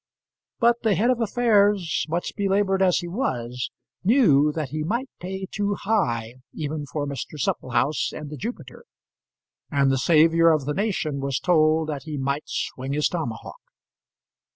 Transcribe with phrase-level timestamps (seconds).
[0.59, 3.69] But the Head of Affairs, much belaboured as he was,
[4.03, 7.37] knew that he might pay too high even for Mr.
[7.37, 8.85] Supplehouse and the Jupiter;
[9.69, 13.61] and the saviour of the nation was told that he might swing his tomahawk.